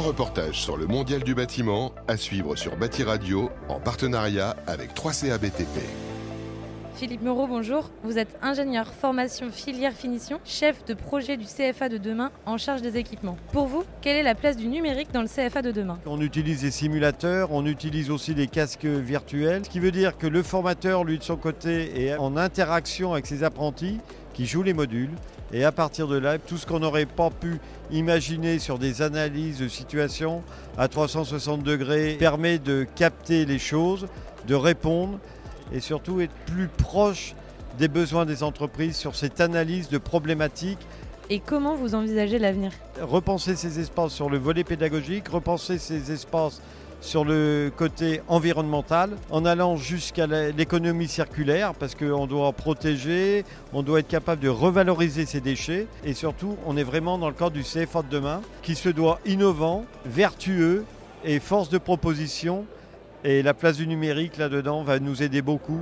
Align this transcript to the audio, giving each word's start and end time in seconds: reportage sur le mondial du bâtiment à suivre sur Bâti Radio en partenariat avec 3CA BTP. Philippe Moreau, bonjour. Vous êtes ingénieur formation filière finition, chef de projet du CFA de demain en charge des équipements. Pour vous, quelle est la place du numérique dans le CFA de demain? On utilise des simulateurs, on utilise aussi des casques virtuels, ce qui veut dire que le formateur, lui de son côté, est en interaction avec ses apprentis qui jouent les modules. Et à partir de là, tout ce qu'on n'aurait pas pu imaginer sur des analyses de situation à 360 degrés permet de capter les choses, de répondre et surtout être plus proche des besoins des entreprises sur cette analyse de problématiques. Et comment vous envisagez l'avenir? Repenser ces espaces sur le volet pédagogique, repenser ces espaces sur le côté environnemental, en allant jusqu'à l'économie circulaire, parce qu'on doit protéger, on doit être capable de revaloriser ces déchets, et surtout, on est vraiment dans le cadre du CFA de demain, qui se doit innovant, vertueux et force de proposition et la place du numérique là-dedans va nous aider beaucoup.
reportage 0.00 0.60
sur 0.60 0.76
le 0.76 0.86
mondial 0.86 1.22
du 1.22 1.34
bâtiment 1.34 1.92
à 2.08 2.16
suivre 2.16 2.56
sur 2.56 2.76
Bâti 2.76 3.02
Radio 3.02 3.50
en 3.68 3.80
partenariat 3.80 4.56
avec 4.66 4.94
3CA 4.94 5.38
BTP. 5.38 5.80
Philippe 6.96 7.22
Moreau, 7.22 7.46
bonjour. 7.46 7.90
Vous 8.04 8.16
êtes 8.16 8.38
ingénieur 8.40 8.86
formation 8.86 9.50
filière 9.50 9.92
finition, 9.92 10.40
chef 10.46 10.82
de 10.86 10.94
projet 10.94 11.36
du 11.36 11.44
CFA 11.44 11.90
de 11.90 11.98
demain 11.98 12.30
en 12.46 12.56
charge 12.56 12.80
des 12.80 12.96
équipements. 12.96 13.36
Pour 13.52 13.66
vous, 13.66 13.84
quelle 14.00 14.16
est 14.16 14.22
la 14.22 14.34
place 14.34 14.56
du 14.56 14.66
numérique 14.66 15.12
dans 15.12 15.20
le 15.20 15.28
CFA 15.28 15.60
de 15.60 15.72
demain? 15.72 15.98
On 16.06 16.22
utilise 16.22 16.62
des 16.62 16.70
simulateurs, 16.70 17.52
on 17.52 17.66
utilise 17.66 18.10
aussi 18.10 18.34
des 18.34 18.46
casques 18.46 18.86
virtuels, 18.86 19.66
ce 19.66 19.70
qui 19.70 19.78
veut 19.78 19.90
dire 19.90 20.16
que 20.16 20.26
le 20.26 20.42
formateur, 20.42 21.04
lui 21.04 21.18
de 21.18 21.22
son 21.22 21.36
côté, 21.36 22.06
est 22.06 22.16
en 22.16 22.38
interaction 22.38 23.12
avec 23.12 23.26
ses 23.26 23.44
apprentis 23.44 23.98
qui 24.36 24.46
jouent 24.46 24.62
les 24.62 24.74
modules. 24.74 25.10
Et 25.52 25.64
à 25.64 25.72
partir 25.72 26.06
de 26.08 26.18
là, 26.18 26.38
tout 26.38 26.58
ce 26.58 26.66
qu'on 26.66 26.80
n'aurait 26.80 27.06
pas 27.06 27.30
pu 27.30 27.58
imaginer 27.90 28.58
sur 28.58 28.78
des 28.78 29.00
analyses 29.00 29.58
de 29.58 29.68
situation 29.68 30.42
à 30.76 30.88
360 30.88 31.62
degrés 31.62 32.16
permet 32.18 32.58
de 32.58 32.86
capter 32.94 33.46
les 33.46 33.58
choses, 33.58 34.06
de 34.46 34.54
répondre 34.54 35.18
et 35.72 35.80
surtout 35.80 36.20
être 36.20 36.34
plus 36.46 36.68
proche 36.68 37.34
des 37.78 37.88
besoins 37.88 38.26
des 38.26 38.42
entreprises 38.42 38.96
sur 38.96 39.16
cette 39.16 39.40
analyse 39.40 39.88
de 39.88 39.98
problématiques. 39.98 40.86
Et 41.30 41.40
comment 41.40 41.74
vous 41.74 41.94
envisagez 41.94 42.38
l'avenir? 42.38 42.72
Repenser 43.00 43.56
ces 43.56 43.80
espaces 43.80 44.12
sur 44.12 44.30
le 44.30 44.38
volet 44.38 44.64
pédagogique, 44.64 45.28
repenser 45.28 45.78
ces 45.78 46.12
espaces 46.12 46.60
sur 47.00 47.24
le 47.24 47.70
côté 47.74 48.20
environnemental, 48.28 49.10
en 49.30 49.44
allant 49.44 49.76
jusqu'à 49.76 50.26
l'économie 50.26 51.08
circulaire, 51.08 51.74
parce 51.74 51.94
qu'on 51.94 52.26
doit 52.26 52.52
protéger, 52.52 53.44
on 53.72 53.82
doit 53.82 54.00
être 54.00 54.08
capable 54.08 54.42
de 54.42 54.48
revaloriser 54.48 55.26
ces 55.26 55.40
déchets, 55.40 55.86
et 56.04 56.14
surtout, 56.14 56.56
on 56.66 56.76
est 56.76 56.82
vraiment 56.82 57.18
dans 57.18 57.28
le 57.28 57.34
cadre 57.34 57.52
du 57.52 57.62
CFA 57.62 58.02
de 58.02 58.08
demain, 58.08 58.40
qui 58.62 58.74
se 58.74 58.88
doit 58.88 59.20
innovant, 59.26 59.84
vertueux 60.04 60.84
et 61.24 61.40
force 61.40 61.68
de 61.68 61.78
proposition 61.78 62.66
et 63.24 63.42
la 63.42 63.54
place 63.54 63.76
du 63.76 63.88
numérique 63.88 64.36
là-dedans 64.36 64.84
va 64.84 65.00
nous 65.00 65.22
aider 65.22 65.42
beaucoup. 65.42 65.80